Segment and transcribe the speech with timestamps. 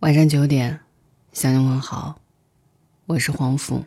[0.00, 0.80] 晚上九点，
[1.32, 2.20] 向你问好，
[3.06, 3.86] 我是黄甫。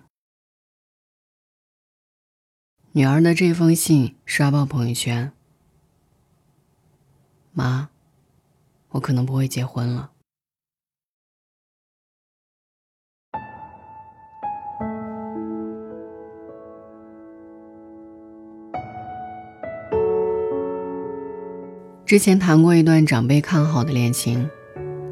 [2.93, 5.31] 女儿的这封信刷爆朋友圈。
[7.51, 7.89] 妈，
[8.89, 10.11] 我可能不会结婚了。
[22.03, 24.49] 之前谈过一段长辈看好的恋情。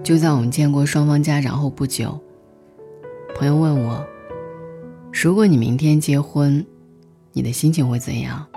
[0.08, 2.18] 就在我们见过双方家长后不久，
[3.36, 4.07] 朋友问我
[5.11, 6.65] ：“如果你明天结婚，
[7.34, 8.48] 你的心情会怎样？”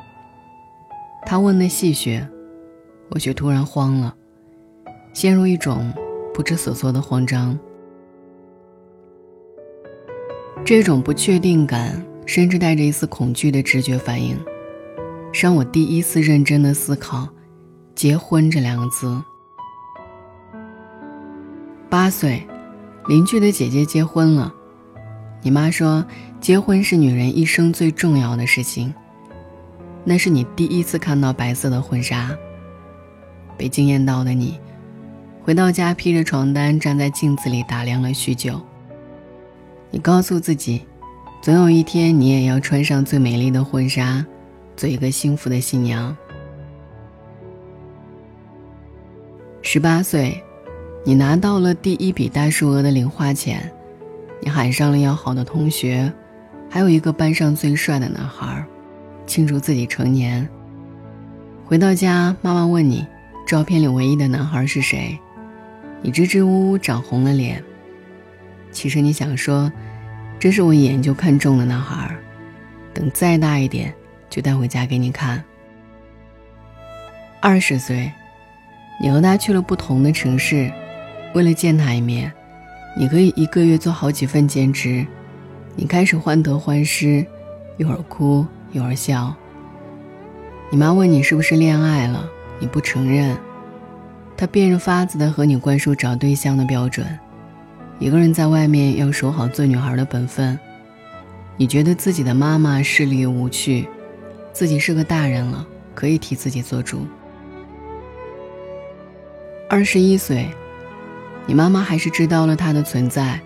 [1.27, 2.25] 他问的戏谑，
[3.09, 4.15] 我却突然慌了，
[5.13, 5.93] 陷入一种
[6.33, 7.59] 不知所措的慌张。
[10.65, 14.39] 这种不确定感，甚至带着一丝恐惧的直觉反应，
[15.33, 17.29] 让我第一次认真的思考
[17.97, 19.21] “结婚”这两个字。
[21.91, 22.41] 八岁，
[23.09, 24.55] 邻居的姐姐结婚了。
[25.43, 26.07] 你妈说，
[26.41, 28.95] 结婚是女人一生最重要的事情。
[30.05, 32.31] 那是你第一次看到白色的婚纱。
[33.59, 34.57] 被惊艳到的你，
[35.43, 38.61] 回到家披着床单站在镜子里打量了许久。
[39.91, 40.83] 你告诉自己，
[41.43, 44.25] 总有一天你也要穿上最美丽的婚纱，
[44.77, 46.17] 做一个幸福的新娘。
[49.61, 50.41] 十八岁。
[51.03, 53.73] 你拿到了第一笔大数额的零花钱，
[54.43, 56.13] 你喊上了要好的同学，
[56.69, 58.63] 还有一个班上最帅的男孩，
[59.27, 60.47] 庆祝自己成年。
[61.65, 63.07] 回到家，妈妈问你，
[63.47, 65.19] 照片里唯一的男孩是谁？
[66.03, 67.65] 你支支吾吾，涨红了脸。
[68.71, 69.73] 其实你想说，
[70.39, 72.15] 这是我一眼就看中的男孩，
[72.93, 73.93] 等再大一点，
[74.29, 75.43] 就带回家给你看。
[77.41, 78.13] 二十岁，
[79.01, 80.71] 你和他去了不同的城市。
[81.33, 82.33] 为了见他一面，
[82.97, 85.07] 你可以一个月做好几份兼职。
[85.77, 87.25] 你开始患得患失，
[87.77, 89.33] 一会儿哭一会儿笑。
[90.71, 93.37] 你妈问你是不是恋爱了，你不承认。
[94.37, 97.07] 她变着法子的和你灌输找对象的标准。
[98.01, 100.59] 一个人在外面要守好做女孩的本分。
[101.57, 103.87] 你觉得自己的妈妈势利又无趣，
[104.53, 105.65] 自己是个大人了，
[105.95, 107.07] 可以替自己做主。
[109.69, 110.49] 二十一岁。
[111.47, 113.41] 你妈妈还是知道了他的存在，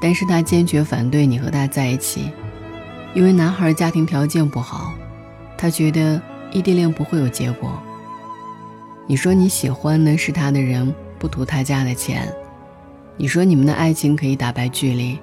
[0.00, 2.30] 但是她坚决反对你和他在一起，
[3.14, 4.94] 因为男孩家庭条件不好，
[5.56, 6.20] 她觉得
[6.50, 7.70] 异地恋不会有结果。
[9.06, 12.32] 你说你喜欢的是他的人，不图他家的钱，
[13.16, 15.18] 你说你们的爱情可以打败距离，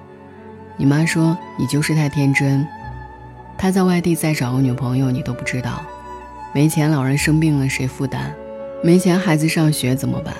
[0.77, 2.65] 你妈说你就是太天真，
[3.57, 5.83] 他在外地再找个女朋友你都不知道，
[6.53, 8.33] 没钱老人生病了谁负担，
[8.81, 10.33] 没钱孩子上学怎么办？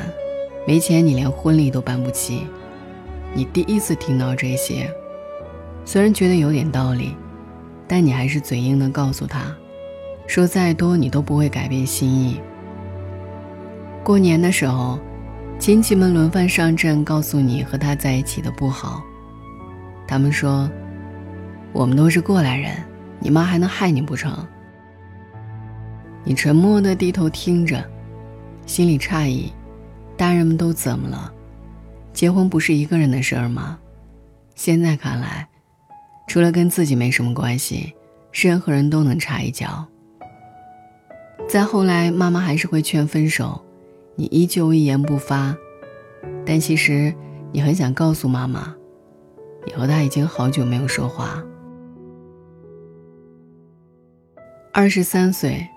[0.66, 2.47] 没钱，你连婚礼都办不起。
[3.34, 4.90] 你第一次听到这些，
[5.84, 7.16] 虽然觉得有点道理，
[7.88, 9.53] 但你还是嘴硬的告诉他，
[10.25, 12.40] 说再多你都不会改变心意。
[14.03, 15.00] 过年的时候，
[15.59, 19.03] 亲戚们轮番上阵，告诉你和他在一起的不好。
[20.07, 20.69] 他们说，
[21.72, 22.72] 我们都是过来人，
[23.19, 24.31] 你妈还能害你不成？
[26.24, 27.84] 你沉默的低头听着，
[28.66, 29.51] 心里诧异。
[30.16, 31.31] 大人们都怎么了？
[32.13, 33.79] 结婚不是一个人的事儿吗？
[34.56, 35.47] 现在看来，
[36.28, 37.94] 除了跟自己没什么关系，
[38.31, 39.85] 任何人都能插一脚。
[41.50, 43.59] 再后来，妈妈还是会劝分手，
[44.16, 45.56] 你依旧一言不发。
[46.45, 47.13] 但其实，
[47.51, 48.74] 你很想告诉妈妈，
[49.66, 51.44] 你和他已经好久没有说话。
[54.72, 55.68] 二十三岁，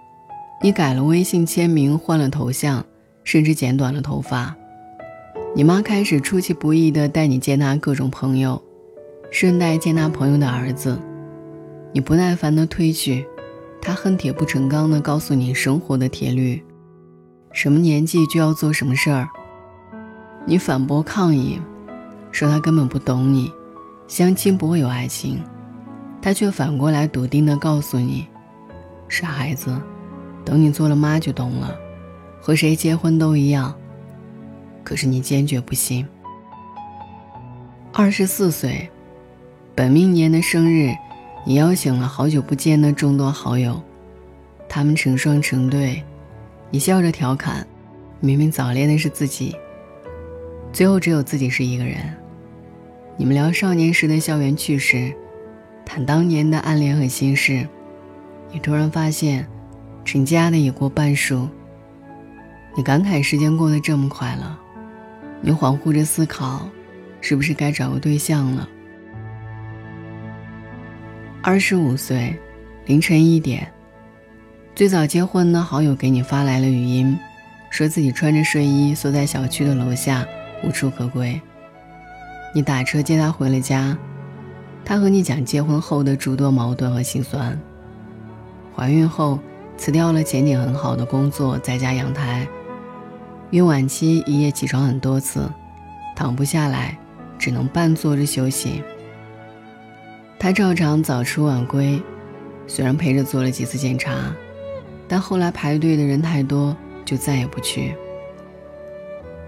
[0.63, 2.85] 你改了微信签名，换了头像。
[3.27, 4.57] 甚至剪短了头发，
[5.53, 8.63] 你妈开始出其不意地带你见她各种朋友，
[9.33, 10.97] 顺带见她朋友的儿子。
[11.93, 13.27] 你不耐烦地推拒，
[13.83, 16.63] 她恨铁不成钢地告诉你生活的铁律：
[17.53, 19.29] 什么年纪就要做什么事儿。
[20.45, 21.61] 你反驳抗议，
[22.31, 23.51] 说她根本不懂你，
[24.07, 25.43] 相亲不会有爱情。
[26.23, 28.25] 她却反过来笃定地告诉你：
[29.09, 29.77] 傻孩子，
[30.45, 31.77] 等你做了妈就懂了。
[32.47, 33.75] 和谁结婚都一样，
[34.85, 36.07] 可是你坚决不信。
[37.93, 38.89] 二十四岁，
[39.75, 40.95] 本命年的生日，
[41.45, 43.83] 你邀请了好久不见的众多好友，
[44.69, 46.01] 他们成双成对，
[46.71, 47.67] 你笑着调侃，
[48.21, 49.57] 明明早恋的是自己，
[50.73, 51.97] 最后只有自己是一个人。
[53.17, 55.13] 你们聊少年时的校园趣事，
[55.85, 57.67] 谈当年的暗恋和心事，
[58.53, 59.45] 你突然发现，
[60.05, 61.49] 成家的已过半数。
[62.77, 64.59] 你感慨时间过得这么快了，
[65.41, 66.69] 你恍惚着思考，
[67.23, 68.69] 是不是该找个对象了？
[71.41, 72.37] 二十五岁，
[72.85, 73.73] 凌晨一点，
[74.75, 77.19] 最早结婚的好友给你发来了语音，
[77.71, 80.27] 说自己穿着睡衣缩在小区的楼下，
[80.63, 81.41] 无处可归。
[82.55, 83.97] 你打车接他回了家，
[84.85, 87.59] 他和你讲结婚后的诸多矛盾和心酸。
[88.75, 89.39] 怀孕后
[89.79, 92.47] 辞掉了前景很好的工作，在家养胎。
[93.51, 95.49] 孕晚期一夜起床很多次，
[96.17, 96.99] 躺不下来，
[97.39, 98.83] 只能半坐着休息。
[100.39, 102.03] 他照常早出晚归，
[102.67, 104.35] 虽然陪着做了几次检查，
[105.07, 107.95] 但后来排队的人太多，就再也不去。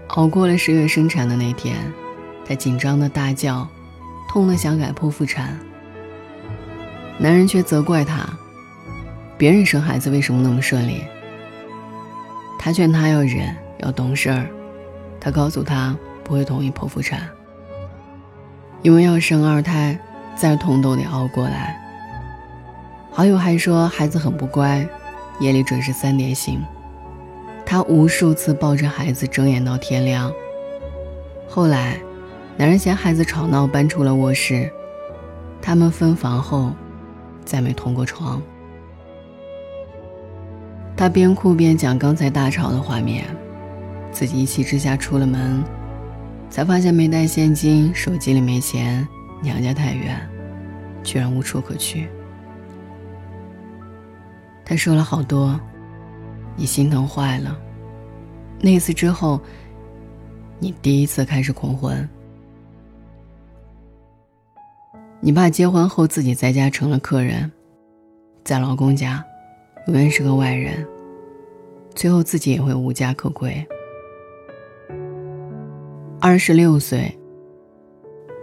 [0.09, 1.75] 熬过了十月生产的那天。
[2.45, 3.67] 他紧张的大叫，
[4.27, 5.59] 痛的想改剖腹产。
[7.19, 8.27] 男人却责怪他，
[9.37, 11.03] 别人生孩子为什么那么顺利？
[12.57, 14.47] 他劝他要忍，要懂事儿。
[15.19, 17.27] 他告诉他不会同意剖腹产，
[18.81, 19.99] 因为要生二胎，
[20.35, 21.79] 再痛都得熬过来。
[23.11, 24.87] 好友还说孩子很不乖，
[25.39, 26.63] 夜里准时三点醒。
[27.65, 30.31] 他无数次抱着孩子睁眼到天亮。
[31.47, 31.99] 后来。
[32.57, 34.69] 男人嫌孩子吵闹，搬出了卧室。
[35.61, 36.73] 他们分房后，
[37.45, 38.41] 再没同过床。
[40.97, 43.23] 他边哭边讲刚才大吵的画面，
[44.11, 45.63] 自己一气之下出了门，
[46.49, 49.07] 才发现没带现金，手机里没钱，
[49.41, 50.19] 娘家太远，
[51.03, 52.07] 居然无处可去。
[54.65, 55.59] 他说了好多，
[56.55, 57.57] 你心疼坏了。
[58.59, 59.39] 那次之后，
[60.59, 62.07] 你第一次开始恐婚。
[65.21, 67.51] 你爸结婚后自己在家成了客人，
[68.43, 69.23] 在老公家，
[69.87, 70.85] 永远是个外人，
[71.95, 73.65] 最后自己也会无家可归。
[76.21, 77.17] 二十六岁，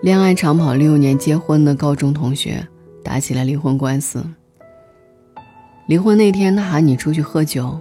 [0.01, 2.67] 恋爱长跑六年结婚的高中同学
[3.05, 4.25] 打起了离婚官司。
[5.87, 7.79] 离婚那天，他喊你出去喝酒，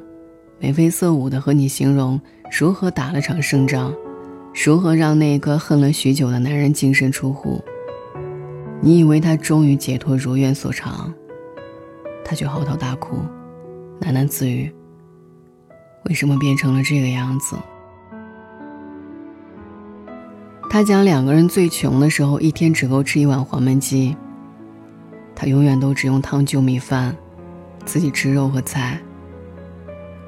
[0.60, 2.20] 眉飞色舞的和你形容
[2.52, 3.96] 如何打了场胜仗，
[4.66, 7.64] 如何让那个恨了许久的男人净身出户。
[8.82, 11.14] 你以为他终于解脱如愿所偿，
[12.26, 13.16] 他却嚎啕大哭，
[14.02, 14.70] 喃喃自语
[16.04, 17.56] ：“为什么变成了这个样子？”
[20.76, 24.14] 他讲两个人最穷的时候，一天只够吃一碗黄焖鸡。
[25.34, 27.16] 他永远都只用汤就米饭，
[27.86, 29.00] 自己吃肉和菜。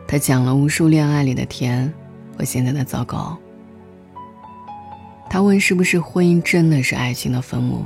[0.08, 1.94] 他讲了无数恋爱里的甜
[2.38, 3.38] 和现在的糟糕。
[5.30, 7.84] 他问：“是不是婚姻真的是爱情的坟墓？”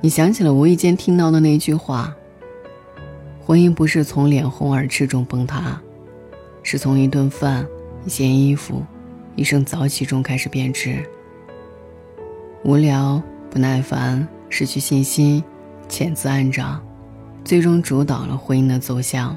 [0.00, 2.10] 你想起了无意间听到的那句话
[3.44, 5.78] ：“婚姻不是从脸红耳赤中崩塌，
[6.62, 7.66] 是从一顿饭、
[8.06, 8.82] 一件衣服、
[9.36, 11.04] 一声早起中开始变质。
[12.62, 15.42] 无聊、不耐烦、失去信心、
[15.88, 16.82] 潜滋暗长，
[17.44, 19.36] 最终主导了婚姻的走向。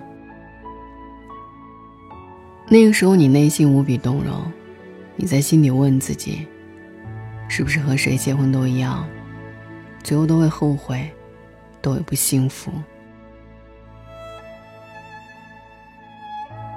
[2.69, 4.51] 那个时候，你内心无比动容，
[5.15, 6.45] 你在心底问自己：
[7.47, 9.07] 是不是和谁结婚都一样？”
[10.03, 11.09] 最后都会后悔，
[11.81, 12.71] 都会不幸福。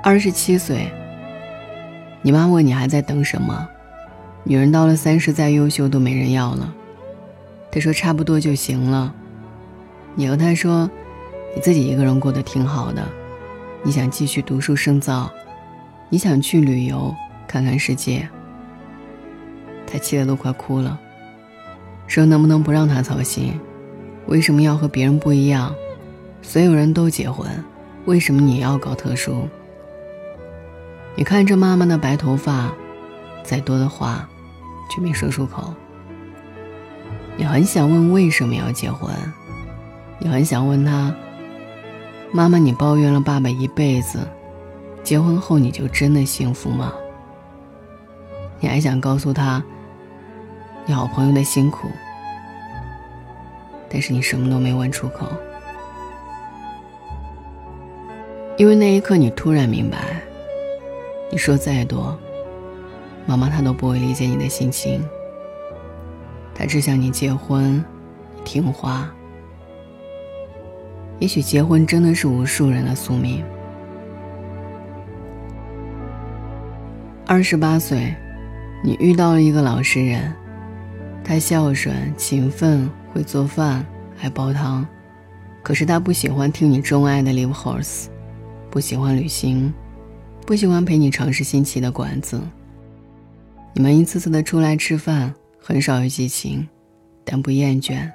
[0.03, 0.91] 二十七岁，
[2.23, 3.69] 你妈问你还在等什么？
[4.45, 6.75] 女人到了三十再优秀都没人要了。
[7.71, 9.15] 她说差不多就行了。
[10.15, 10.91] 你和她说，
[11.55, 13.07] 你自己一个人过得挺好的，
[13.83, 15.31] 你想继续读书深造，
[16.09, 17.15] 你想去旅游
[17.47, 18.29] 看看世界。
[19.87, 20.99] 她气得都快哭了。
[22.07, 23.59] 说能不能不让他操心？
[24.27, 25.75] 为什么要和别人不一样？
[26.43, 27.49] 所有人都结婚，
[28.05, 29.49] 为什么你要搞特殊？
[31.17, 32.73] 你看着妈妈的白头发，
[33.43, 34.29] 再多的话，
[34.91, 35.75] 却没说出口。
[37.37, 39.11] 你很想问为什么要结婚？
[40.19, 41.15] 你很想问他，
[42.33, 44.27] 妈妈，你抱怨了爸爸一辈子，
[45.03, 46.93] 结婚后你就真的幸福吗？
[48.61, 49.63] 你还想告诉他？
[50.87, 51.89] 你好朋友的辛苦，
[53.89, 55.27] 但是你什么都没问出口，
[58.57, 59.99] 因为那一刻你突然明白，
[61.31, 62.19] 你说再多，
[63.25, 65.03] 妈妈她都不会理解你的心情。
[66.55, 67.83] 她只想你结婚，
[68.45, 69.09] 听话。
[71.21, 73.45] 也许结婚真的是无数人的宿命。
[77.27, 78.13] 二十八岁，
[78.83, 80.35] 你遇到了一个老实人。
[81.23, 84.85] 他孝顺、勤奋，会做饭，还煲汤。
[85.63, 88.07] 可是他不喜欢听你钟爱的《Live Horse》，
[88.71, 89.73] 不喜欢旅行，
[90.51, 92.41] 不喜欢陪你尝试新奇的馆子。
[93.73, 96.67] 你们一次次的出来吃饭，很少有激情，
[97.25, 98.11] 但不厌倦。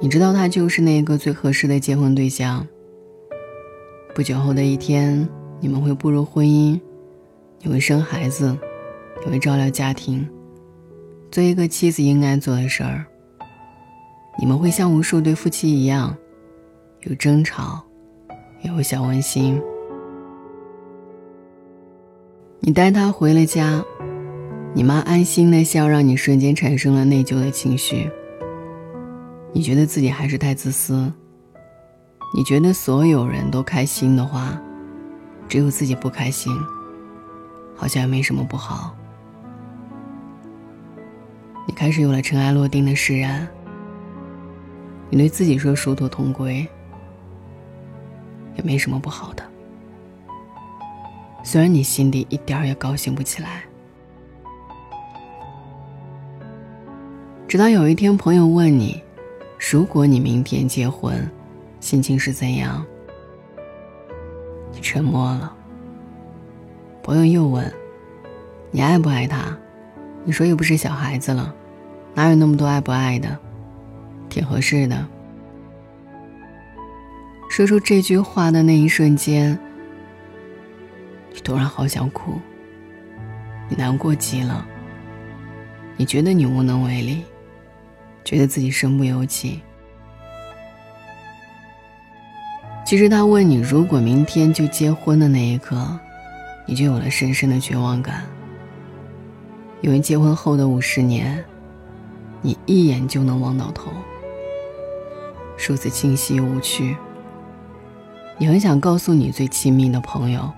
[0.00, 2.64] 你知道他就是那个最合适的结婚对象。
[4.14, 6.80] 不久后的一天，你们会步入婚姻，
[7.58, 8.56] 你会生孩子，
[9.24, 10.24] 你会照料家庭，
[11.32, 13.04] 做一个妻子应该做的事儿。
[14.38, 16.16] 你们会像无数对夫妻一样，
[17.00, 17.82] 有争吵，
[18.62, 19.60] 也有小温馨。
[22.62, 23.82] 你带他回了家。
[24.74, 28.10] 你妈安心的笑，让你瞬间产生了内疚的情绪。
[29.52, 31.10] 你觉得自己还是太自私。
[32.36, 34.60] 你觉得所有人都开心的话，
[35.48, 36.52] 只有自己不开心，
[37.74, 38.94] 好像也没什么不好。
[41.66, 43.48] 你开始有了尘埃落定的释然。
[45.08, 46.64] 你对自己说殊途同归，
[48.54, 49.49] 也没什么不好的。
[51.42, 53.62] 虽然你心里一点儿也高兴不起来。
[57.48, 59.02] 直到有一天，朋友问你
[59.72, 61.28] ：“如果你明天结婚，
[61.80, 62.84] 心情是怎样？”
[64.72, 65.52] 你沉默了。
[67.02, 67.72] 朋友又问
[68.70, 69.56] ：“你爱不爱他？”
[70.24, 71.52] 你说：“又不是小孩子了，
[72.14, 73.36] 哪有那么多爱不爱的？
[74.28, 75.06] 挺合适的。”
[77.50, 79.58] 说出这句话的那一瞬间，
[81.32, 82.40] 你突然好想哭。
[83.68, 84.66] 你难过极了。
[85.96, 87.22] 你觉得你无能为力。
[88.22, 89.60] 觉得自己身不由己。
[92.84, 95.98] 其实他问你，如果明天就结婚的那一刻，
[96.66, 98.24] 你就有了深深的绝望感。
[99.80, 101.42] 因为结婚后的五十年，
[102.42, 103.90] 你一眼就能望到头，
[105.56, 106.96] 数字清晰无趣。
[108.36, 110.52] 你很想告诉你最亲密的朋友，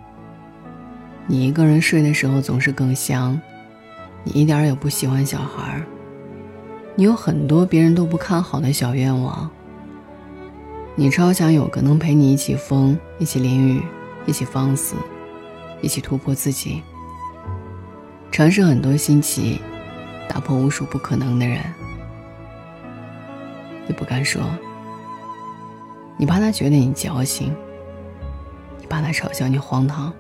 [1.27, 3.41] 你一个人睡的时候总是更香，
[4.25, 5.87] 你一点也不喜欢小孩儿。
[6.95, 9.51] 你有很多别人都不看好的小愿望。
[10.95, 13.83] 你超想有个能陪你一起疯、一起淋雨、
[14.27, 14.95] 一起放肆、
[15.81, 16.83] 一起突破自己、
[18.31, 19.59] 尝试很多新奇、
[20.29, 21.61] 打破无数不可能的人。
[23.87, 24.43] 你不敢说，
[26.19, 27.55] 你怕他觉得你矫情，
[28.79, 30.13] 你怕他嘲笑你荒唐。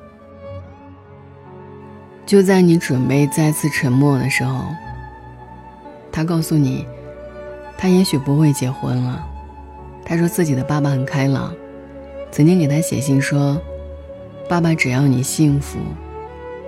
[2.25, 4.67] 就在你准备再次沉默的时候。
[6.11, 6.87] 他告诉你，
[7.79, 9.27] 他也许不会结婚了。
[10.05, 11.55] 他说自己的爸爸很开朗，
[12.31, 13.61] 曾经给他写信说
[14.49, 15.79] ：“爸爸只要你幸福，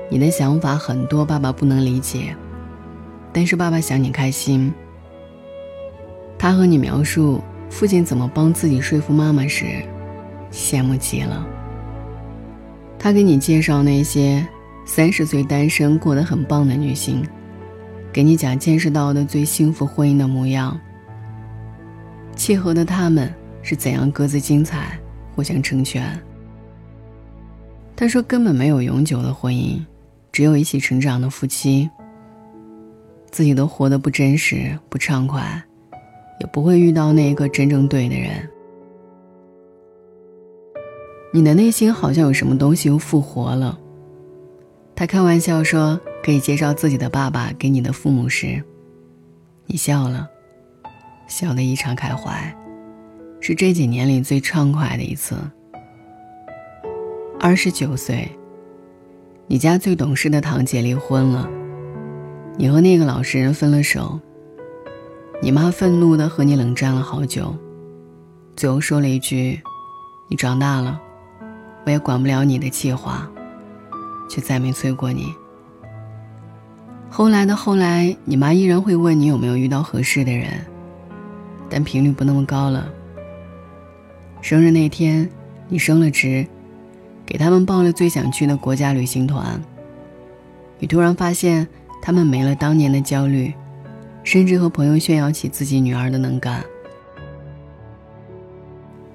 [0.09, 2.35] 你的想法很多，爸爸不能理解，
[3.33, 4.73] 但是爸爸想你开心。”
[6.39, 9.67] 他和你描述父亲怎么帮自己说服妈妈时，
[10.53, 11.47] 羡慕极了。
[12.99, 14.47] 他给你介绍那些
[14.85, 17.27] 三十岁单身过得很棒的女性。
[18.13, 20.79] 给你讲见识到的最幸福婚姻的模样。
[22.37, 24.99] 契合的他们是怎样各自精彩，
[25.35, 26.17] 互相成全。
[27.97, 29.81] 他说根本没有永久的婚姻，
[30.31, 31.91] 只有一起成长的夫妻。
[33.33, 35.61] 自己都活得不真实、不畅快，
[36.39, 38.49] 也不会遇到那个真正对的人。
[41.33, 43.77] 你的内心好像有什么东西又复活了。
[44.97, 46.01] 他开玩笑说。
[46.25, 48.65] 可以介绍自己的爸爸给你的父母时，
[49.67, 50.27] 你笑了，
[51.29, 52.57] 笑得异常开怀，
[53.43, 55.37] 是这几年里最畅快的一次。
[57.39, 58.27] 二十九岁，
[59.47, 61.47] 你家最懂事的堂姐离婚了，
[62.57, 64.19] 你和那个老实人分了手。
[65.43, 67.55] 你妈愤怒的和你冷战了好久，
[68.57, 69.61] 最后说了一句
[70.31, 70.99] ：“你长大了，
[71.85, 73.31] 我也管不了你的气话。”
[74.29, 75.35] 却再没催过你。
[77.11, 80.49] 后来的后来，你妈依然会问你有没有遇到合适的人，
[81.71, 82.89] 但频率不那么高了。
[84.41, 85.31] 生日那天，
[85.69, 86.47] 你升了职，
[87.25, 89.63] 给他们报了最想去的国家旅行团。
[90.79, 91.67] 你突然发现，
[92.03, 93.55] 他们没了当年的焦虑，
[94.25, 96.63] 甚至和朋友炫耀起自己女儿的能干。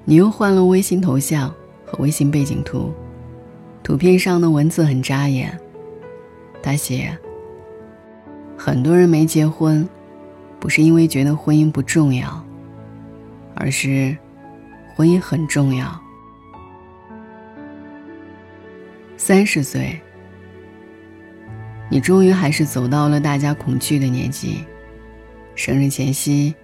[0.06, 1.54] 你又换了微信头像
[1.86, 2.92] 和微信背景图，
[3.82, 5.58] 图片上的文字很扎眼，
[6.62, 7.16] 他写。
[8.56, 9.88] 很多人没结婚，
[10.58, 12.44] 不是因为觉得婚姻不重要，
[13.54, 14.16] 而是
[14.94, 15.98] 婚姻很重要。
[19.16, 19.98] 三十岁，
[21.88, 24.64] 你终于还是走到了大家恐惧的年纪。
[25.54, 26.54] 生日前夕，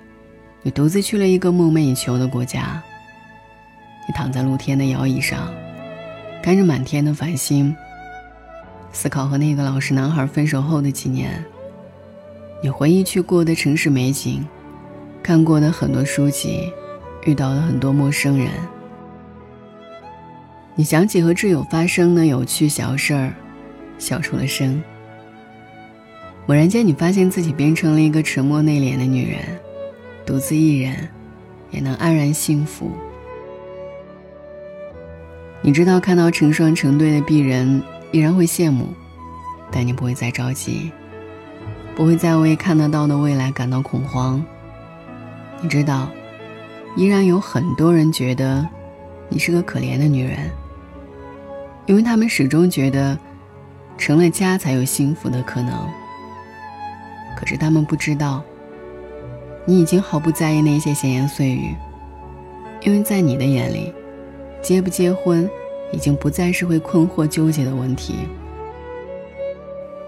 [0.62, 2.82] 你独自去了一个梦寐以求的国家。
[4.06, 5.52] 你躺在露天的摇椅上，
[6.46, 7.74] 看着满天的繁星。
[8.92, 11.44] 思考和那个老实男孩分手后的几年，
[12.62, 14.46] 你回忆去过的城市美景，
[15.24, 16.72] 看过的很多书籍，
[17.24, 18.48] 遇到的很多陌生人。
[20.76, 23.34] 你想起和挚友发生的有趣小事儿，
[23.98, 24.80] 笑出了声。
[26.46, 29.40] 猛然间，你发现自己变成了一个沉默内敛的女人，
[30.24, 31.08] 独自一人，
[31.72, 32.92] 也能安然幸福。
[35.62, 37.82] 你知道，看到成双成对的璧人，
[38.12, 38.88] 依然会羡慕，
[39.70, 40.92] 但你不会再着急，
[41.94, 44.44] 不会再为看得到的未来感到恐慌。
[45.60, 46.08] 你知道，
[46.94, 48.66] 依然有很多人觉得
[49.28, 50.38] 你是个可怜的女人，
[51.86, 53.18] 因为他们始终觉得，
[53.98, 55.74] 成了家才有幸福的可能。
[57.36, 58.42] 可是他们不知道，
[59.64, 61.74] 你已经毫不在意那些闲言碎语，
[62.82, 63.92] 因为在你的眼里，
[64.66, 65.48] 结不结婚
[65.92, 68.16] 已经不再是会困惑纠结的问题。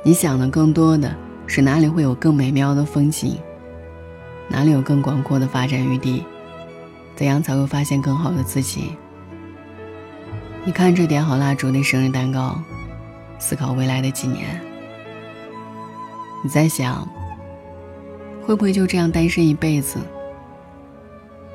[0.03, 1.15] 你想的更多的
[1.47, 3.38] 是哪里会有更美妙的风景，
[4.49, 6.25] 哪里有更广阔的发展余地，
[7.15, 8.97] 怎样才会发现更好的自己。
[10.65, 12.61] 你看着点好蜡烛的生日蛋糕，
[13.38, 14.61] 思考未来的几年，
[16.43, 17.09] 你在想。
[18.45, 20.00] 会不会就这样单身一辈子？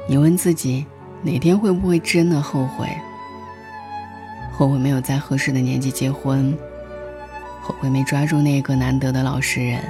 [0.07, 0.85] 你问自己，
[1.23, 2.85] 哪天会不会真的后悔？
[4.51, 6.55] 后悔没有在合适的年纪结婚，
[7.61, 9.81] 后悔没抓住那个难得的老实人。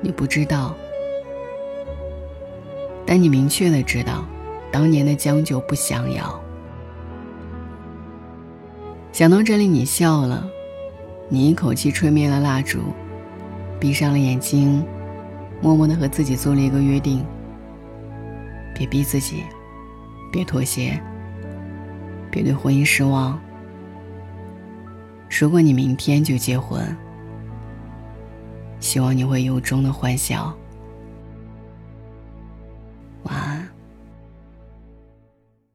[0.00, 0.74] 你不知道，
[3.06, 4.24] 但你明确的知道，
[4.72, 6.40] 当年的将就不想要。
[9.12, 10.48] 想到这里，你笑了，
[11.28, 12.78] 你一口气吹灭了蜡烛，
[13.78, 14.82] 闭上了眼睛。
[15.60, 17.22] 默默的和自己做了一个约定：
[18.74, 19.44] 别逼自己，
[20.30, 21.00] 别妥协，
[22.30, 23.38] 别对婚姻失望。
[25.28, 26.96] 如果你明天就结婚，
[28.78, 30.54] 希望你会由衷的欢笑。
[33.24, 33.68] 晚安。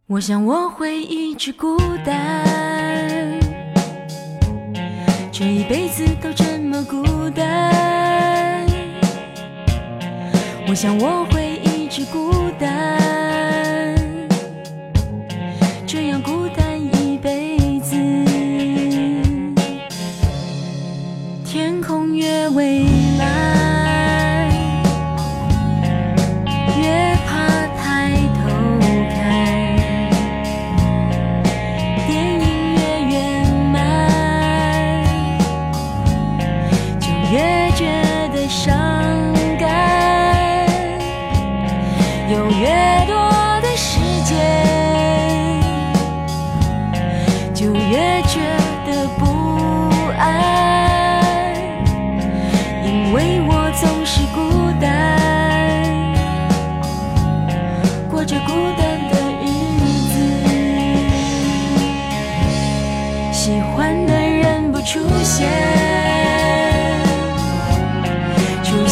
[0.08, 3.40] 我想我会一直孤单，
[5.32, 8.66] 这一辈子都这么孤单。
[10.68, 13.00] 我想我会一直孤单，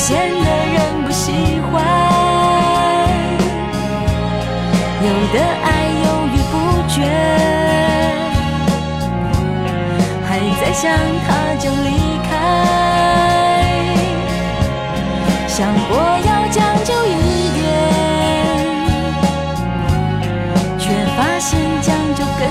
[0.03, 1.31] 出现的人不喜
[1.71, 1.71] 欢。
[5.01, 5.67] 有的爱
[6.03, 6.53] 犹豫不
[6.89, 6.95] 决，
[10.27, 10.91] 还在想
[11.25, 11.87] 他就离
[12.29, 12.31] 开，
[15.47, 15.95] 想过
[16.27, 17.63] 要将就一点，
[20.77, 20.83] 却
[21.15, 22.41] 发现将就更